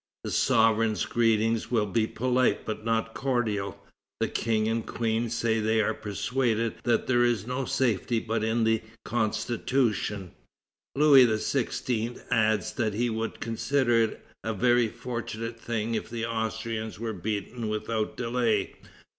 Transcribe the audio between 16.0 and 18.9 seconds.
the Austrians were beaten without delay.